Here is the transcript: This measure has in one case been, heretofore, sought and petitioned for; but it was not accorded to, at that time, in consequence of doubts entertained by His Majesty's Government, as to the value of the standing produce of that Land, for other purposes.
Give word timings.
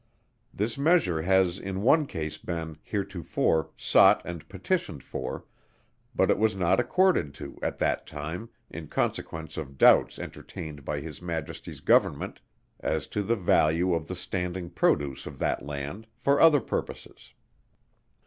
This 0.51 0.79
measure 0.79 1.21
has 1.21 1.59
in 1.59 1.83
one 1.83 2.07
case 2.07 2.35
been, 2.35 2.79
heretofore, 2.81 3.69
sought 3.77 4.23
and 4.25 4.49
petitioned 4.49 5.03
for; 5.03 5.45
but 6.15 6.31
it 6.31 6.39
was 6.39 6.55
not 6.55 6.79
accorded 6.79 7.35
to, 7.35 7.59
at 7.61 7.77
that 7.77 8.07
time, 8.07 8.49
in 8.71 8.87
consequence 8.87 9.57
of 9.57 9.77
doubts 9.77 10.17
entertained 10.17 10.83
by 10.83 11.01
His 11.01 11.21
Majesty's 11.21 11.81
Government, 11.81 12.41
as 12.79 13.05
to 13.09 13.21
the 13.21 13.35
value 13.35 13.93
of 13.93 14.07
the 14.07 14.15
standing 14.15 14.71
produce 14.71 15.27
of 15.27 15.37
that 15.37 15.63
Land, 15.63 16.07
for 16.17 16.41
other 16.41 16.61
purposes. 16.61 17.35